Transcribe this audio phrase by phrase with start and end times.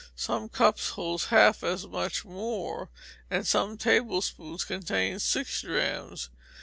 [0.15, 2.89] Some cups hold half as much more,
[3.29, 6.31] and some tablespoons contain six drachms.